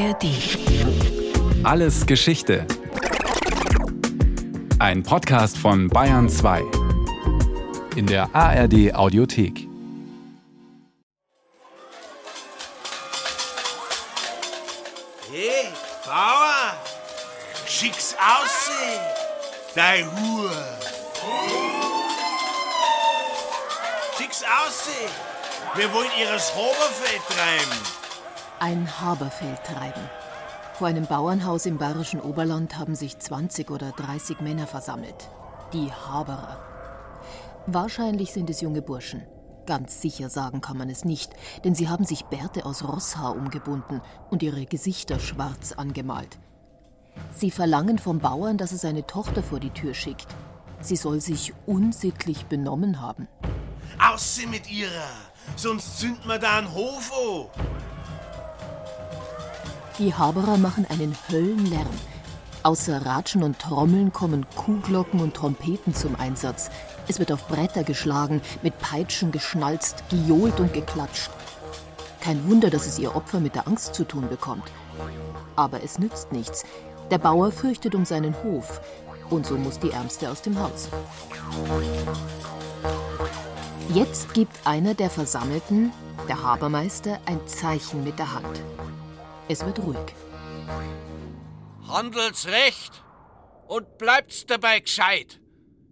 [0.00, 0.24] ARD.
[1.62, 2.66] Alles Geschichte.
[4.78, 6.62] Ein Podcast von Bayern 2.
[7.96, 9.68] In der ARD Audiothek.
[15.30, 15.68] Hey,
[16.06, 16.78] Bauer!
[17.66, 19.00] Schick's aussehen!
[19.74, 20.50] Dein Hur!
[24.16, 25.10] Schick's aussehen!
[25.74, 27.99] Wir wollen ihres Hoberfeld treiben!
[28.62, 30.02] Ein Haberfeld treiben.
[30.74, 35.30] Vor einem Bauernhaus im bayerischen Oberland haben sich 20 oder 30 Männer versammelt.
[35.72, 36.58] Die Haberer.
[37.66, 39.22] Wahrscheinlich sind es junge Burschen.
[39.64, 41.32] Ganz sicher sagen kann man es nicht,
[41.64, 46.38] denn sie haben sich Bärte aus Rosshaar umgebunden und ihre Gesichter schwarz angemalt.
[47.32, 50.28] Sie verlangen vom Bauern, dass er seine Tochter vor die Tür schickt.
[50.82, 53.26] Sie soll sich unsittlich benommen haben.
[53.98, 55.08] Aussehen mit ihrer!
[55.56, 57.80] Sonst zünden wir da einen Hof an!
[60.00, 61.86] Die Haberer machen einen Höllenlärm.
[62.62, 66.70] Außer Ratschen und Trommeln kommen Kuhglocken und Trompeten zum Einsatz.
[67.06, 71.30] Es wird auf Bretter geschlagen, mit Peitschen geschnalzt, gejohlt und geklatscht.
[72.22, 74.64] Kein Wunder, dass es ihr Opfer mit der Angst zu tun bekommt.
[75.54, 76.64] Aber es nützt nichts.
[77.10, 78.80] Der Bauer fürchtet um seinen Hof.
[79.28, 80.88] Und so muss die Ärmste aus dem Haus.
[83.92, 85.92] Jetzt gibt einer der Versammelten,
[86.26, 88.62] der Habermeister, ein Zeichen mit der Hand.
[89.50, 90.14] Es wird ruhig.
[91.88, 93.02] Handelt's recht
[93.66, 95.40] und bleibt's dabei gescheit.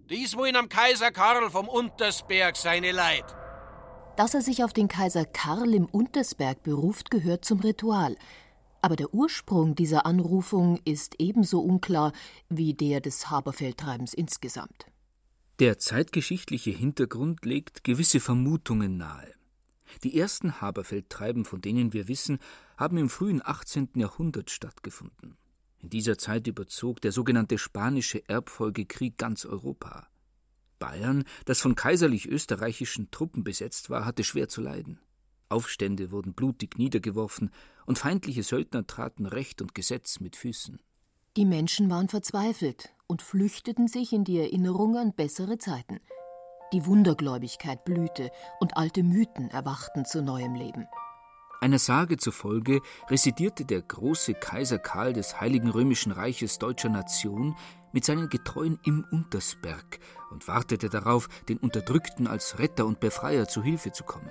[0.08, 3.24] Dies wollen am Kaiser Karl vom Untersberg seine Leid.
[4.16, 8.14] Dass er sich auf den Kaiser Karl im Untersberg beruft, gehört zum Ritual.
[8.80, 12.12] Aber der Ursprung dieser Anrufung ist ebenso unklar
[12.48, 14.86] wie der des Haberfeldtreibens insgesamt.
[15.58, 19.34] Der zeitgeschichtliche Hintergrund legt gewisse Vermutungen nahe.
[20.04, 22.38] Die ersten Haberfeldtreiben, von denen wir wissen,
[22.76, 23.90] haben im frühen 18.
[23.94, 25.36] Jahrhundert stattgefunden.
[25.80, 30.08] In dieser Zeit überzog der sogenannte Spanische Erbfolgekrieg ganz Europa.
[30.78, 35.00] Bayern, das von kaiserlich-österreichischen Truppen besetzt war, hatte schwer zu leiden.
[35.48, 37.50] Aufstände wurden blutig niedergeworfen
[37.86, 40.80] und feindliche Söldner traten Recht und Gesetz mit Füßen.
[41.36, 46.00] Die Menschen waren verzweifelt und flüchteten sich in die Erinnerung an bessere Zeiten.
[46.72, 48.30] Die Wundergläubigkeit blühte
[48.60, 50.86] und alte Mythen erwachten zu neuem Leben.
[51.62, 57.56] Einer Sage zufolge residierte der große Kaiser Karl des Heiligen Römischen Reiches deutscher Nation
[57.92, 59.98] mit seinen Getreuen im Untersberg
[60.30, 64.30] und wartete darauf, den Unterdrückten als Retter und Befreier zu Hilfe zu kommen.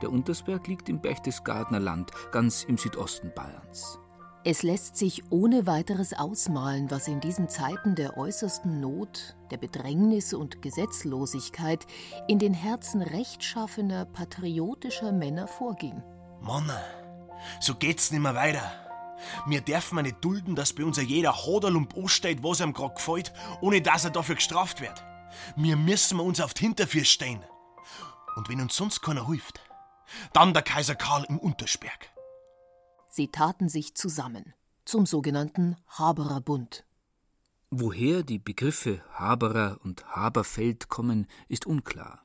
[0.00, 4.00] Der Untersberg liegt im Berchtesgadener Land, ganz im Südosten Bayerns.
[4.44, 10.34] Es lässt sich ohne weiteres ausmalen, was in diesen Zeiten der äußersten Not, der Bedrängnis
[10.34, 11.86] und Gesetzlosigkeit
[12.26, 16.02] in den Herzen rechtschaffener, patriotischer Männer vorging.
[16.40, 16.68] Mann,
[17.60, 18.72] so geht's nimmer weiter.
[19.46, 23.80] Wir dürfen nicht dulden, dass bei uns jeder Hoderlump ansteht, was ihm grad gefällt, ohne
[23.80, 25.04] dass er dafür gestraft wird.
[25.54, 27.44] Wir müssen uns auf die Hinterfüße stehen.
[28.34, 29.60] Und wenn uns sonst keiner hilft,
[30.32, 32.11] dann der Kaiser Karl im Untersberg.
[33.14, 34.54] Sie taten sich zusammen
[34.86, 36.86] zum sogenannten Habererbund.
[37.68, 42.24] Woher die Begriffe Haberer und Haberfeld kommen, ist unklar.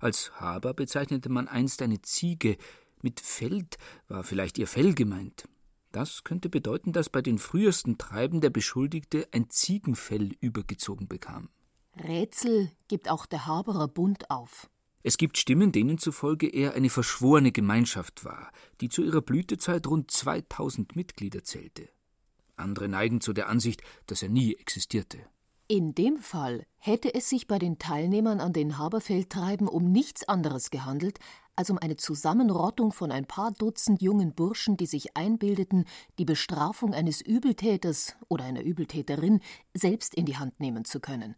[0.00, 2.58] Als Haber bezeichnete man einst eine Ziege,
[3.02, 3.76] mit Feld
[4.06, 5.48] war vielleicht ihr Fell gemeint.
[5.90, 11.48] Das könnte bedeuten, dass bei den frühesten Treiben der Beschuldigte ein Ziegenfell übergezogen bekam.
[11.96, 14.70] Rätsel gibt auch der Haberer Bund auf.
[15.06, 18.50] Es gibt Stimmen, denen zufolge er eine verschworene Gemeinschaft war,
[18.80, 21.90] die zu ihrer Blütezeit rund 2000 Mitglieder zählte.
[22.56, 25.18] Andere neigen zu der Ansicht, dass er nie existierte.
[25.68, 30.70] In dem Fall hätte es sich bei den Teilnehmern an den Haberfeldtreiben um nichts anderes
[30.70, 31.18] gehandelt
[31.54, 35.84] als um eine Zusammenrottung von ein paar Dutzend jungen Burschen, die sich einbildeten,
[36.18, 39.40] die Bestrafung eines Übeltäters oder einer Übeltäterin
[39.74, 41.36] selbst in die Hand nehmen zu können.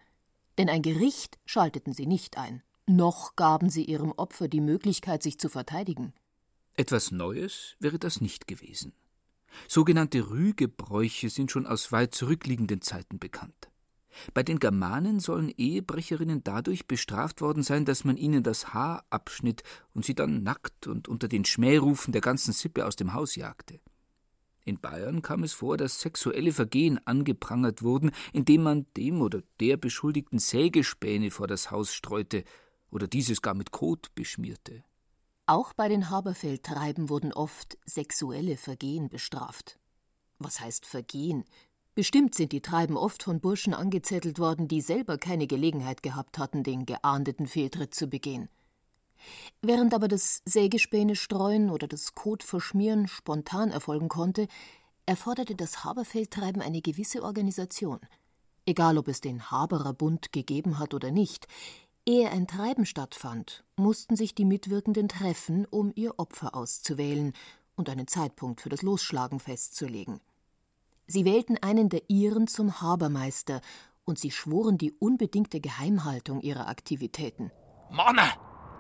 [0.56, 5.39] Denn ein Gericht schalteten sie nicht ein, noch gaben sie ihrem Opfer die Möglichkeit, sich
[5.39, 6.13] zu verteidigen.
[6.75, 8.93] Etwas Neues wäre das nicht gewesen.
[9.69, 13.71] Sogenannte Rügebräuche sind schon aus weit zurückliegenden Zeiten bekannt.
[14.35, 19.62] Bei den Germanen sollen Ehebrecherinnen dadurch bestraft worden sein, dass man ihnen das Haar abschnitt
[19.94, 23.81] und sie dann nackt und unter den Schmährufen der ganzen Sippe aus dem Haus jagte.
[24.65, 29.77] In Bayern kam es vor, dass sexuelle Vergehen angeprangert wurden, indem man dem oder der
[29.77, 32.43] Beschuldigten Sägespäne vor das Haus streute
[32.91, 34.85] oder dieses gar mit Kot beschmierte.
[35.47, 39.79] Auch bei den Haberfeldtreiben wurden oft sexuelle Vergehen bestraft.
[40.38, 41.44] Was heißt Vergehen?
[41.94, 46.62] Bestimmt sind die Treiben oft von Burschen angezettelt worden, die selber keine Gelegenheit gehabt hatten,
[46.62, 48.49] den geahndeten Fehltritt zu begehen.
[49.62, 54.47] Während aber das Sägespäne streuen oder das Kot verschmieren spontan erfolgen konnte,
[55.06, 58.00] erforderte das Haberfeldtreiben eine gewisse Organisation.
[58.67, 61.47] Egal, ob es den Habererbund gegeben hat oder nicht,
[62.06, 67.32] ehe ein Treiben stattfand, mussten sich die Mitwirkenden treffen, um ihr Opfer auszuwählen
[67.75, 70.20] und einen Zeitpunkt für das Losschlagen festzulegen.
[71.08, 73.61] Sie wählten einen der ihren zum Habermeister
[74.05, 77.50] und sie schworen die unbedingte Geheimhaltung ihrer Aktivitäten.
[77.91, 78.23] Manne,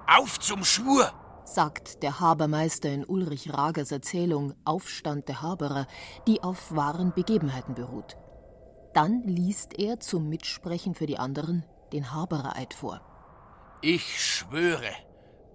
[0.06, 1.12] auf zum Schwur!
[1.44, 5.86] sagt der Habermeister in Ulrich Ragers Erzählung Aufstand der Haberer,
[6.26, 8.16] die auf wahren Begebenheiten beruht.
[8.94, 13.00] Dann liest er zum Mitsprechen für die anderen den Haberereid vor.
[13.88, 14.90] Ich schwöre,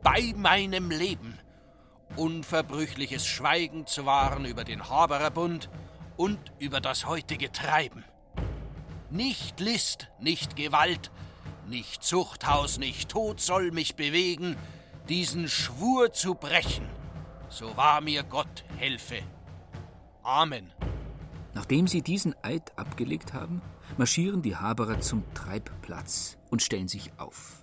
[0.02, 1.38] bei meinem Leben,
[2.16, 5.70] unverbrüchliches Schweigen zu wahren über den Habererbund
[6.16, 8.06] und über das heutige Treiben.
[9.10, 11.12] Nicht List, nicht Gewalt,
[11.68, 14.56] nicht Zuchthaus, nicht Tod soll mich bewegen,
[15.10, 16.88] diesen Schwur zu brechen,
[17.50, 19.24] so wahr mir Gott helfe.
[20.24, 20.72] Amen.
[21.54, 23.62] Nachdem sie diesen Eid abgelegt haben,
[23.98, 27.61] marschieren die Haberer zum Treibplatz und stellen sich auf.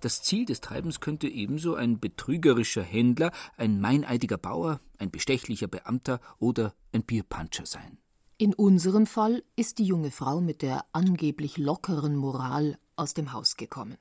[0.00, 6.20] Das Ziel des Treibens könnte ebenso ein betrügerischer Händler, ein meineidiger Bauer, ein bestechlicher Beamter
[6.38, 7.98] oder ein Bierpanscher sein.
[8.38, 13.56] In unserem Fall ist die junge Frau mit der angeblich lockeren Moral aus dem Haus
[13.56, 13.96] gekommen.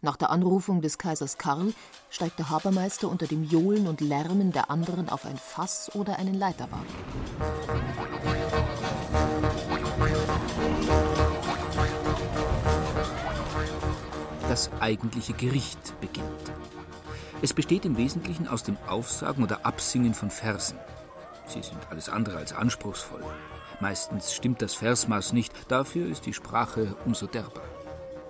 [0.00, 1.74] Nach der Anrufung des Kaisers Karl
[2.10, 6.34] steigt der Habermeister unter dem Johlen und Lärmen der anderen auf ein Fass oder einen
[6.34, 6.86] Leiterwagen.
[14.56, 16.26] Das eigentliche Gericht beginnt.
[17.42, 20.78] Es besteht im Wesentlichen aus dem Aufsagen oder Absingen von Versen.
[21.46, 23.22] Sie sind alles andere als anspruchsvoll.
[23.80, 27.60] Meistens stimmt das Versmaß nicht, dafür ist die Sprache umso derber.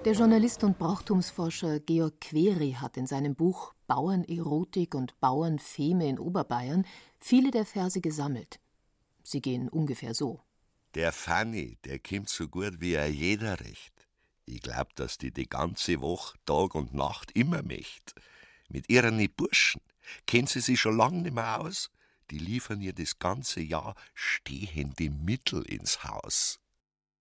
[0.05, 6.87] Der Journalist und Brauchtumsforscher Georg Query hat in seinem Buch Bauernerotik und Bauernfeme in Oberbayern
[7.21, 8.59] viele der Verse gesammelt.
[9.23, 10.41] Sie gehen ungefähr so.
[10.97, 14.06] Der Fanny, der kimmt so gut wie er jeder recht.
[14.47, 18.15] Ich glaub, dass die die ganze Woche, Tag und Nacht immer möcht.
[18.69, 19.83] Mit ihren Burschen
[20.27, 21.91] kennt sie sich schon lang nimmer aus.
[22.31, 26.61] Die liefern ihr das ganze Jahr stehende Mittel ins Haus.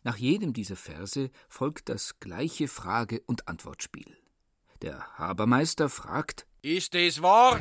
[0.04, 4.18] Nach jedem dieser Verse folgt das gleiche Frage- und Antwortspiel.
[4.83, 7.60] Der Habermeister fragt: Ist es wahr?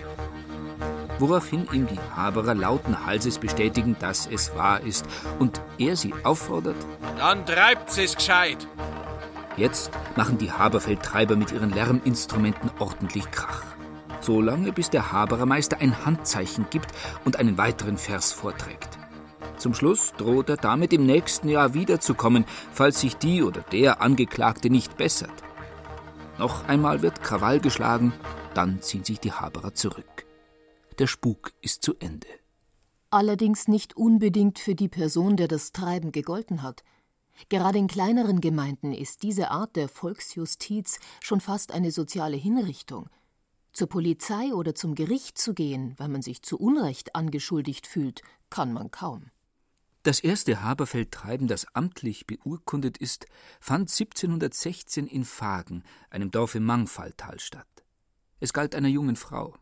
[1.19, 5.06] Woraufhin ihm die Haberer lauten Halses bestätigen, dass es wahr ist,
[5.38, 6.76] und er sie auffordert:
[7.16, 8.69] Dann treibt's es gescheit.
[9.56, 13.62] Jetzt machen die Haberfeldtreiber mit ihren Lärminstrumenten ordentlich Krach.
[14.20, 16.92] So lange, bis der Haberermeister ein Handzeichen gibt
[17.24, 18.98] und einen weiteren Vers vorträgt.
[19.56, 24.70] Zum Schluss droht er damit im nächsten Jahr wiederzukommen, falls sich die oder der Angeklagte
[24.70, 25.44] nicht bessert.
[26.38, 28.12] Noch einmal wird Krawall geschlagen,
[28.54, 30.26] dann ziehen sich die Haberer zurück.
[30.98, 32.26] Der Spuk ist zu Ende.
[33.10, 36.82] Allerdings nicht unbedingt für die Person, der das Treiben gegolten hat.
[37.48, 43.08] Gerade in kleineren Gemeinden ist diese Art der Volksjustiz schon fast eine soziale Hinrichtung.
[43.72, 48.72] Zur Polizei oder zum Gericht zu gehen, weil man sich zu Unrecht angeschuldigt fühlt, kann
[48.72, 49.31] man kaum.
[50.04, 53.26] Das erste Haberfeldtreiben, das amtlich beurkundet ist,
[53.58, 57.66] fand 1716 in Fagen, einem Dorf im Mangfalltal, statt.
[58.38, 59.56] Es galt einer jungen Frau.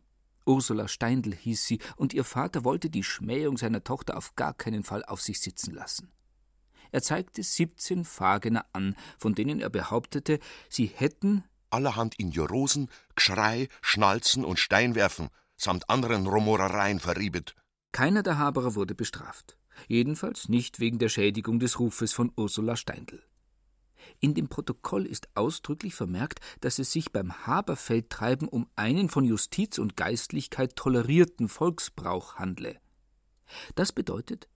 [0.45, 4.83] Ursula Steindl hieß sie, und ihr Vater wollte die Schmähung seiner Tochter auf gar keinen
[4.83, 6.11] Fall auf sich sitzen lassen.
[6.93, 14.45] Er zeigte 17 Fagener an, von denen er behauptete, sie hätten allerhand Injorosen, Geschrei, Schnalzen
[14.45, 17.55] und Steinwerfen samt anderen Rumorereien verriebet.
[17.93, 19.57] Keiner der Haberer wurde bestraft
[19.89, 23.23] jedenfalls nicht wegen der Schädigung des Rufes von Ursula Steindl.
[24.19, 29.79] In dem Protokoll ist ausdrücklich vermerkt, dass es sich beim Haberfeldtreiben um einen von Justiz
[29.79, 32.79] und Geistlichkeit tolerierten Volksbrauch handle.
[33.75, 34.49] Das bedeutet,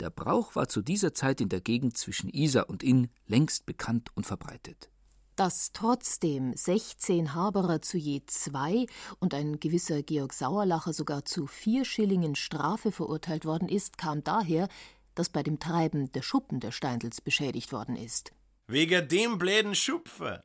[0.00, 4.10] der Brauch war zu dieser Zeit in der Gegend zwischen Isar und Inn längst bekannt
[4.14, 4.90] und verbreitet.
[5.36, 8.86] Dass trotzdem 16 Haberer zu je zwei
[9.18, 14.68] und ein gewisser Georg Sauerlacher sogar zu vier Schillingen Strafe verurteilt worden ist, kam daher,
[15.14, 18.32] dass bei dem Treiben der Schuppen der Steindls beschädigt worden ist.
[18.66, 20.44] Wegen dem bläden Schupfer.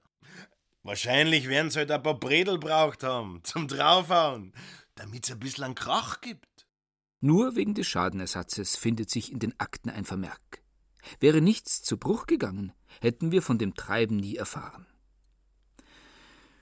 [0.84, 4.54] Wahrscheinlich werden sie halt ein paar Bredel braucht haben, zum Draufhauen,
[4.96, 6.47] damit's ein bisschen Krach gibt.
[7.20, 10.62] Nur wegen des Schadenersatzes findet sich in den Akten ein Vermerk.
[11.20, 14.86] Wäre nichts zu Bruch gegangen, hätten wir von dem Treiben nie erfahren.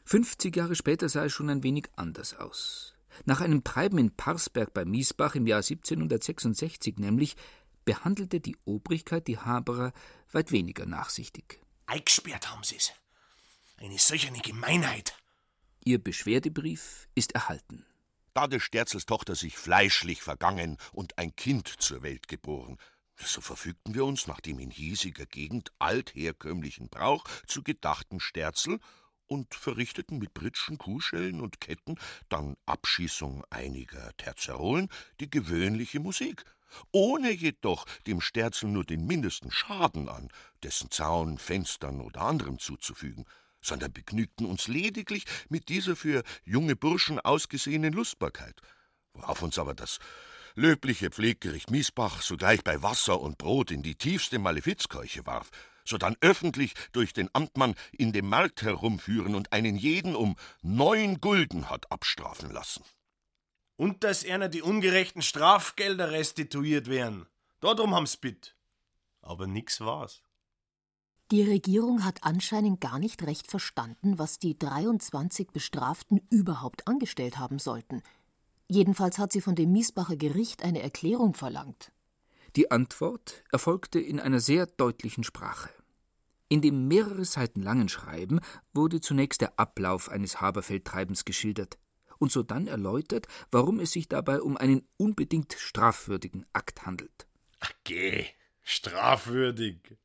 [0.06, 2.96] 50 Jahre später sah es schon ein wenig anders aus.
[3.26, 7.36] Nach einem Treiben in Parsberg bei Miesbach im Jahr 1766 nämlich
[7.86, 9.94] behandelte die Obrigkeit die Haberer
[10.32, 11.60] weit weniger nachsichtig.
[11.86, 12.92] Eingesperrt haben sie's.
[13.78, 15.16] Eine solche Gemeinheit.
[15.84, 17.86] Ihr Beschwerdebrief ist erhalten.
[18.36, 22.78] Da des Sterzels Tochter sich fleischlich vergangen und ein Kind zur Welt geboren,
[23.16, 28.82] so verfügten wir uns nach dem in hiesiger Gegend altherkömmlichen Brauch zu gedachten Sterzel
[29.26, 34.90] und verrichteten mit Pritschen, Kuhschellen und Ketten, dann Abschießung einiger Terzerolen,
[35.22, 36.44] die gewöhnliche Musik,
[36.92, 40.28] ohne jedoch dem Sterzel nur den mindesten Schaden an
[40.62, 43.26] dessen Zaun, Fenstern oder anderem zuzufügen,
[43.66, 48.62] sondern begnügten uns lediglich mit dieser für junge Burschen ausgesehenen Lustbarkeit,
[49.14, 50.00] worauf uns aber das
[50.56, 55.50] löbliche Pfleggericht Miesbach sogleich bei Wasser und Brot in die tiefste Malefizkeuche warf,
[55.84, 61.70] sodann öffentlich durch den Amtmann in dem Markt herumführen und einen jeden um neun Gulden
[61.70, 62.84] hat abstrafen lassen.
[63.76, 67.28] Und dass einer die ungerechten Strafgelder restituiert werden.
[67.60, 68.56] Darum haben's bitt.
[69.22, 70.22] Aber nix war's.
[71.32, 77.58] Die Regierung hat anscheinend gar nicht recht verstanden, was die 23 Bestraften überhaupt angestellt haben
[77.58, 78.04] sollten.
[78.68, 81.92] Jedenfalls hat sie von dem Miesbacher Gericht eine Erklärung verlangt.
[82.56, 85.70] Die Antwort erfolgte in einer sehr deutlichen Sprache.
[86.48, 88.40] In dem mehrere Seiten langen Schreiben
[88.72, 91.80] wurde zunächst der Ablauf eines Haberfeldtreibens geschildert
[92.20, 97.28] und sodann erläutert, warum es sich dabei um einen unbedingt strafwürdigen Akt handelt.
[97.60, 98.28] Ach geh,
[98.62, 99.98] strafwürdig.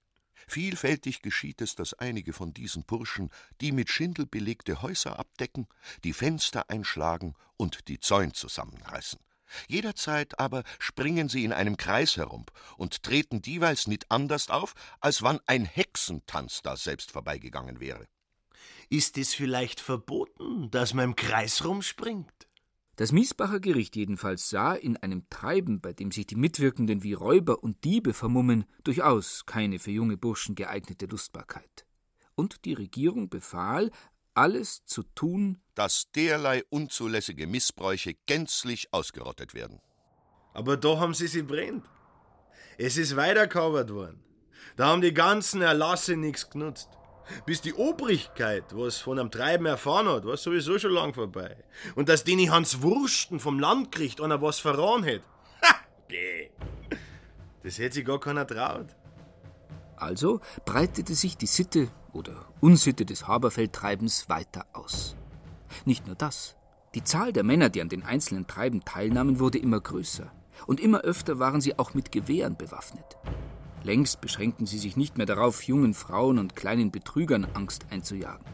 [0.50, 3.30] Vielfältig geschieht es, dass einige von diesen Burschen
[3.60, 5.68] die mit Schindel belegte Häuser abdecken,
[6.02, 9.20] die Fenster einschlagen und die Zäun zusammenreißen.
[9.68, 15.22] Jederzeit aber springen sie in einem Kreis herum und treten dieweils nicht anders auf, als
[15.22, 18.08] wann ein Hexentanz da selbst vorbeigegangen wäre.
[18.88, 22.48] Ist es vielleicht verboten, dass man im Kreis rumspringt?
[23.00, 27.64] Das Miesbacher Gericht jedenfalls sah in einem Treiben, bei dem sich die Mitwirkenden wie Räuber
[27.64, 31.86] und Diebe vermummen, durchaus keine für junge Burschen geeignete Lustbarkeit.
[32.34, 33.90] Und die Regierung befahl,
[34.34, 39.80] alles zu tun, dass derlei unzulässige Missbräuche gänzlich ausgerottet werden.
[40.52, 41.86] Aber da haben sie sie brennt.
[42.76, 44.22] Es ist weiterkauert worden.
[44.76, 46.90] Da haben die ganzen Erlasse nichts genutzt.
[47.46, 51.56] Bis die Obrigkeit was von einem Treiben erfahren hat, war sowieso schon lang vorbei.
[51.94, 55.24] Und dass denen Hans Wursten vom Landgericht einer was verraten hätte.
[55.62, 55.74] Ha,
[56.08, 56.50] geh.
[57.62, 58.88] Das hätte sich gar keiner traut.
[59.96, 65.16] Also breitete sich die Sitte oder Unsitte des Haberfeldtreibens weiter aus.
[65.84, 66.56] Nicht nur das.
[66.94, 70.32] Die Zahl der Männer, die an den einzelnen Treiben teilnahmen, wurde immer größer.
[70.66, 73.16] Und immer öfter waren sie auch mit Gewehren bewaffnet.
[73.82, 78.44] Längst beschränkten sie sich nicht mehr darauf, jungen Frauen und kleinen Betrügern Angst einzujagen.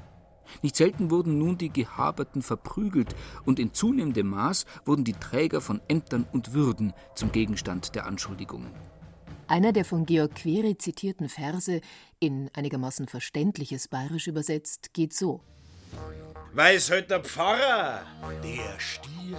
[0.62, 3.14] Nicht selten wurden nun die Gehaberten verprügelt,
[3.44, 8.70] und in zunehmendem Maß wurden die Träger von Ämtern und Würden zum Gegenstand der Anschuldigungen.
[9.48, 11.80] Einer der von Georg Query zitierten Verse,
[12.18, 15.40] in einigermaßen verständliches Bayerisch übersetzt, geht so:
[16.52, 18.02] Weiß heute der Pfarrer,
[18.42, 19.38] der Stier,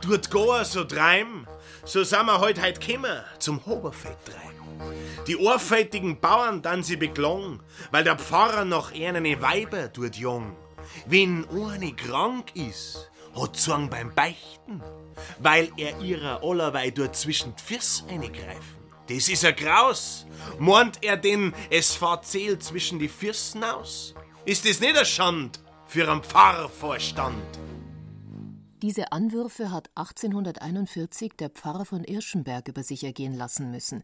[0.00, 1.46] tut gar so treiben,
[1.84, 4.63] so sind wir heute heut gekommen zum Hoberfeld treiben.
[5.26, 10.54] Die ohrfältigen Bauern dann sie beklang, weil der Pfarrer noch eine Weiber tut jung.
[11.06, 14.82] Wenn eine krank ist, hat Zorn beim Beichten,
[15.38, 18.84] weil er ihrer allerweil dort zwischen Füße eingreifen.
[19.08, 20.26] Das ist ein Graus.
[20.58, 24.14] Meint er denn, es fahrt Zähl zwischen die Fürsten aus?
[24.44, 27.42] Ist das nicht ein Schand für einen Pfarrvorstand?
[28.82, 34.02] Diese Anwürfe hat 1841 der Pfarrer von Irschenberg über sich ergehen lassen müssen.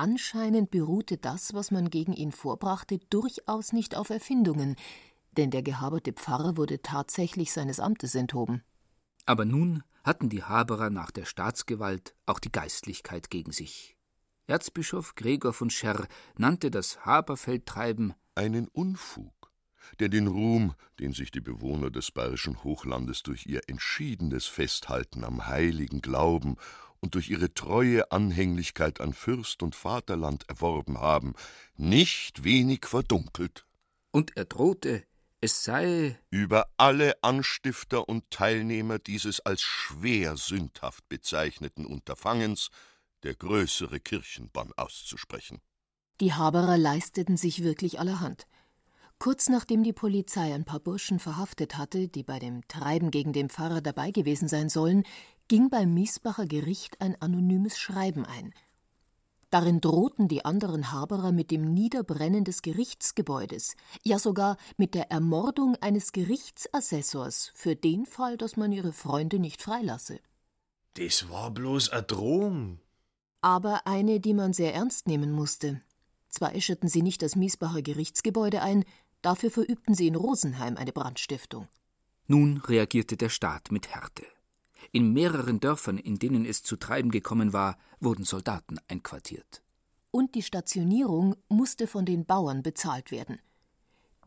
[0.00, 4.76] Anscheinend beruhte das, was man gegen ihn vorbrachte, durchaus nicht auf Erfindungen,
[5.36, 8.62] denn der gehaberte Pfarrer wurde tatsächlich seines Amtes enthoben.
[9.26, 13.96] Aber nun hatten die Haberer nach der Staatsgewalt auch die Geistlichkeit gegen sich.
[14.46, 19.50] Erzbischof Gregor von Scherr nannte das Haberfeldtreiben einen Unfug,
[19.98, 25.48] der den Ruhm, den sich die Bewohner des bayerischen Hochlandes durch ihr entschiedenes Festhalten am
[25.48, 26.54] heiligen Glauben
[27.00, 31.34] und durch ihre treue Anhänglichkeit an Fürst und Vaterland erworben haben,
[31.76, 33.66] nicht wenig verdunkelt.
[34.10, 35.04] Und er drohte,
[35.40, 42.70] es sei über alle Anstifter und Teilnehmer dieses als schwer sündhaft bezeichneten Unterfangens
[43.22, 45.60] der größere Kirchenbann auszusprechen.
[46.20, 48.48] Die Haberer leisteten sich wirklich allerhand.
[49.20, 53.48] Kurz nachdem die Polizei ein paar Burschen verhaftet hatte, die bei dem Treiben gegen den
[53.48, 55.04] Pfarrer dabei gewesen sein sollen,
[55.48, 58.54] ging beim Miesbacher Gericht ein anonymes Schreiben ein.
[59.50, 65.74] Darin drohten die anderen Haberer mit dem Niederbrennen des Gerichtsgebäudes, ja sogar mit der Ermordung
[65.80, 70.20] eines Gerichtsassessors für den Fall, dass man ihre Freunde nicht freilasse.
[70.94, 72.80] Das war bloß eine Drohung
[73.40, 75.80] aber eine, die man sehr ernst nehmen musste.
[76.28, 78.84] Zwar äscherten sie nicht das Miesbacher Gerichtsgebäude ein,
[79.22, 81.68] dafür verübten sie in Rosenheim eine Brandstiftung.
[82.26, 84.24] Nun reagierte der Staat mit Härte.
[84.90, 89.62] In mehreren Dörfern, in denen es zu Treiben gekommen war, wurden Soldaten einquartiert.
[90.10, 93.38] Und die Stationierung musste von den Bauern bezahlt werden.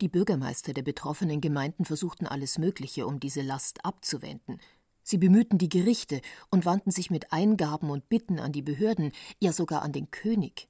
[0.00, 4.60] Die Bürgermeister der betroffenen Gemeinden versuchten alles Mögliche, um diese Last abzuwenden.
[5.02, 9.52] Sie bemühten die Gerichte und wandten sich mit Eingaben und Bitten an die Behörden, ja
[9.52, 10.68] sogar an den König.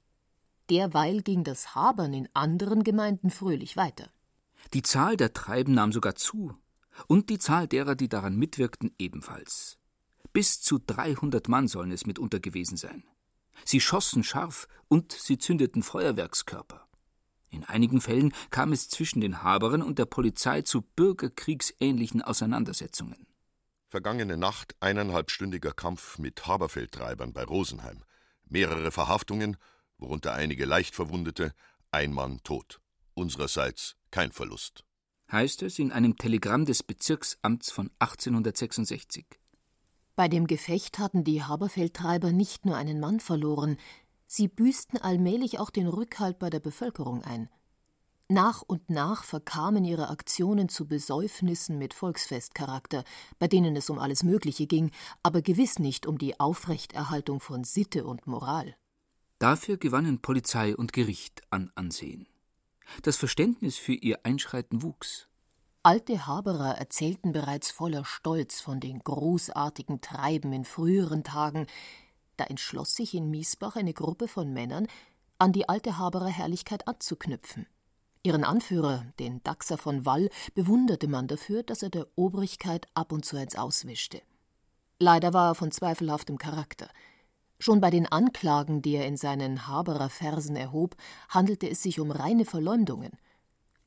[0.69, 4.09] Derweil ging das Habern in anderen Gemeinden fröhlich weiter.
[4.73, 6.55] Die Zahl der Treiben nahm sogar zu,
[7.07, 9.77] und die Zahl derer, die daran mitwirkten, ebenfalls.
[10.33, 13.03] Bis zu 300 Mann sollen es mitunter gewesen sein.
[13.65, 16.87] Sie schossen scharf und sie zündeten Feuerwerkskörper.
[17.51, 23.27] In einigen Fällen kam es zwischen den Haberern und der Polizei zu bürgerkriegsähnlichen Auseinandersetzungen.
[23.89, 28.03] Vergangene Nacht eineinhalbstündiger Kampf mit Haberfeldtreibern bei Rosenheim.
[28.49, 29.55] Mehrere Verhaftungen,
[29.99, 31.53] worunter einige leicht Verwundete,
[31.91, 32.81] ein Mann tot.
[33.13, 34.83] Unsererseits kein Verlust.
[35.31, 39.42] Heißt es in einem Telegramm des Bezirksamts von 1866.
[40.15, 43.77] Bei dem Gefecht hatten die Haberfeldtreiber nicht nur einen Mann verloren,
[44.27, 47.49] sie büßten allmählich auch den Rückhalt bei der Bevölkerung ein.
[48.29, 53.03] Nach und nach verkamen ihre Aktionen zu Besäufnissen mit Volksfestcharakter,
[53.37, 54.91] bei denen es um alles Mögliche ging,
[55.23, 58.75] aber gewiss nicht um die Aufrechterhaltung von Sitte und Moral.
[59.39, 62.27] Dafür gewannen Polizei und Gericht an Ansehen.
[63.01, 65.27] Das Verständnis für ihr Einschreiten wuchs.
[65.85, 71.67] Alte Haberer erzählten bereits voller Stolz von den großartigen Treiben in früheren Tagen.
[72.37, 74.87] Da entschloss sich in Miesbach eine Gruppe von Männern,
[75.39, 77.67] an die alte Haberer Herrlichkeit anzuknüpfen.
[78.23, 83.25] Ihren Anführer, den Dachser von Wall, bewunderte man dafür, dass er der Obrigkeit ab und
[83.25, 84.21] zu eins auswischte.
[84.99, 86.87] Leider war er von zweifelhaftem Charakter.
[87.59, 90.95] Schon bei den Anklagen, die er in seinen Haberer Versen erhob,
[91.27, 93.17] handelte es sich um reine Verleumdungen.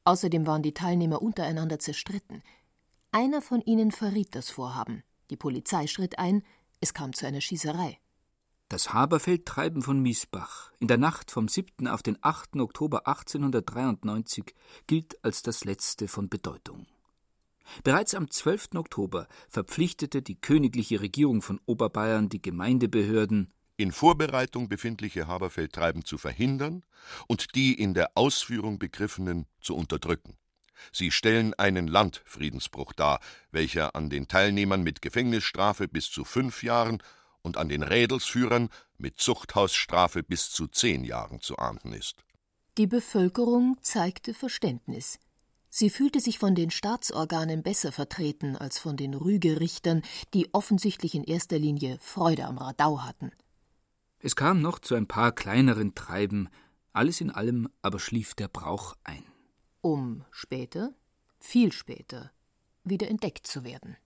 [0.07, 2.43] Außerdem waren die Teilnehmer untereinander zerstritten.
[3.11, 5.03] Einer von ihnen verriet das Vorhaben.
[5.31, 6.45] Die Polizei schritt ein,
[6.81, 7.99] es kam zu einer Schießerei.
[8.69, 11.89] Das Haberfeldtreiben von Miesbach in der Nacht vom 7.
[11.89, 12.57] auf den 8.
[12.61, 14.54] Oktober 1893
[14.87, 16.87] gilt als das letzte von Bedeutung.
[17.83, 18.76] Bereits am 12.
[18.76, 26.84] Oktober verpflichtete die königliche Regierung von Oberbayern die Gemeindebehörden, in Vorbereitung befindliche Haberfeldtreiben zu verhindern
[27.26, 30.36] und die in der Ausführung begriffenen zu unterdrücken.
[30.93, 37.02] Sie stellen einen Landfriedensbruch dar, welcher an den Teilnehmern mit Gefängnisstrafe bis zu fünf Jahren
[37.43, 42.25] und an den Rädelsführern mit Zuchthausstrafe bis zu zehn Jahren zu ahnden ist.
[42.78, 45.19] Die Bevölkerung zeigte Verständnis.
[45.71, 50.02] Sie fühlte sich von den Staatsorganen besser vertreten als von den Rügerichtern,
[50.34, 53.30] die offensichtlich in erster Linie Freude am Radau hatten.
[54.26, 56.49] Es kam noch zu ein paar kleineren Treiben,
[56.93, 59.23] alles in allem aber schlief der Brauch ein.
[59.82, 60.93] Um später,
[61.39, 62.32] viel später,
[62.82, 63.97] wieder entdeckt zu werden.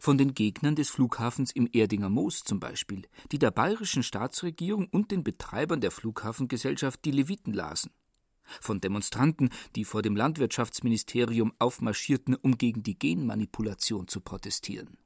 [0.00, 5.10] Von den Gegnern des Flughafens im Erdinger Moos zum Beispiel, die der bayerischen Staatsregierung und
[5.10, 7.90] den Betreibern der Flughafengesellschaft die Leviten lasen.
[8.62, 14.96] Von Demonstranten, die vor dem Landwirtschaftsministerium aufmarschierten, um gegen die Genmanipulation zu protestieren.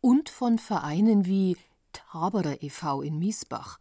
[0.00, 1.56] Und von Vereinen wie
[1.92, 3.02] Taberer e.V.
[3.02, 3.80] in Miesbach,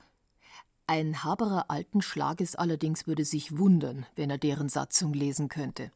[0.91, 5.89] ein Haberer alten Schlages allerdings würde sich wundern, wenn er deren Satzung lesen könnte.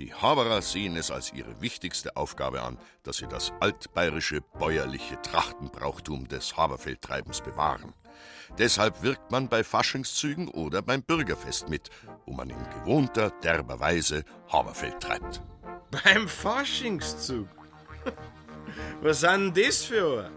[0.00, 6.26] Die Haberer sehen es als ihre wichtigste Aufgabe an, dass sie das altbayerische bäuerliche Trachtenbrauchtum
[6.26, 7.92] des Haberfeldtreibens bewahren.
[8.58, 11.90] Deshalb wirkt man bei Faschingszügen oder beim Bürgerfest mit,
[12.24, 15.40] wo man in gewohnter, derber Weise Haberfeld treibt.
[16.02, 17.46] Beim Faschingszug?
[19.02, 20.28] Was sind das für?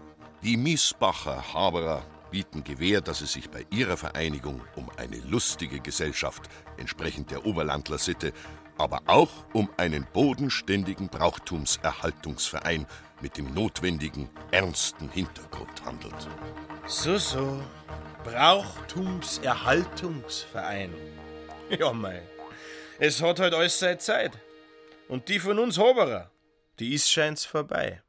[0.44, 6.48] Die Miesbacher Haberer bieten Gewähr, dass es sich bei ihrer Vereinigung um eine lustige Gesellschaft
[6.78, 8.32] entsprechend der Oberlandlersitte,
[8.78, 12.86] aber auch um einen bodenständigen Brauchtumserhaltungsverein
[13.20, 16.28] mit dem notwendigen, ernsten Hintergrund handelt.
[16.86, 17.62] So, so.
[18.24, 20.94] Brauchtumserhaltungsverein.
[21.78, 22.22] Ja, mei.
[22.98, 24.32] Es hat halt alles seine Zeit.
[25.08, 26.30] Und die von uns Haberer,
[26.78, 28.02] die ist scheint's vorbei.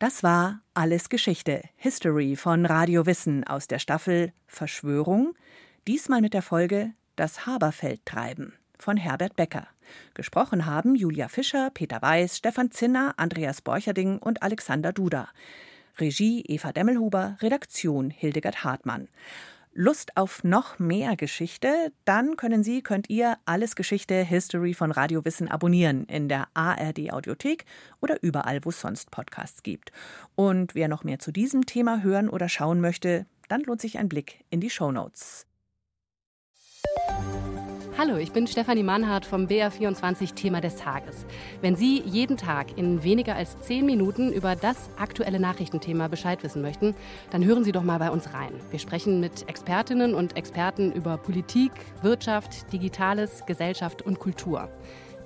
[0.00, 5.34] Das war Alles Geschichte, History von Radio Wissen aus der Staffel Verschwörung,
[5.86, 9.66] diesmal mit der Folge Das Haberfeldtreiben von Herbert Becker.
[10.14, 15.28] Gesprochen haben Julia Fischer, Peter Weiß, Stefan Zinner, Andreas Borcherding und Alexander Duda.
[15.98, 19.08] Regie Eva Demmelhuber, Redaktion Hildegard Hartmann.
[19.72, 21.92] Lust auf noch mehr Geschichte?
[22.04, 27.12] Dann können Sie, könnt ihr alles Geschichte History von Radio Wissen abonnieren in der ARD
[27.12, 27.64] Audiothek
[28.00, 29.92] oder überall, wo es sonst Podcasts gibt.
[30.34, 34.08] Und wer noch mehr zu diesem Thema hören oder schauen möchte, dann lohnt sich ein
[34.08, 35.46] Blick in die Show Notes.
[38.02, 41.26] Hallo, ich bin Stefanie Mannhardt vom BR24 Thema des Tages.
[41.60, 46.62] Wenn Sie jeden Tag in weniger als zehn Minuten über das aktuelle Nachrichtenthema Bescheid wissen
[46.62, 46.94] möchten,
[47.28, 48.54] dann hören Sie doch mal bei uns rein.
[48.70, 54.70] Wir sprechen mit Expertinnen und Experten über Politik, Wirtschaft, Digitales, Gesellschaft und Kultur.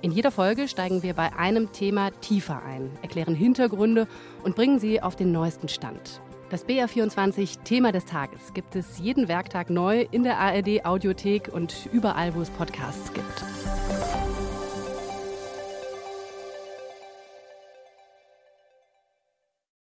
[0.01, 4.05] In jeder Folge steigen wir bei einem Thema tiefer ein, erklären Hintergründe
[4.43, 6.19] und bringen Sie auf den neuesten Stand.
[6.55, 11.89] Das BR24 Thema des Tages gibt es jeden Werktag neu in der ARD Audiothek und
[11.91, 13.43] überall, wo es Podcasts gibt.